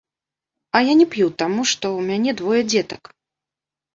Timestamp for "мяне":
2.11-2.31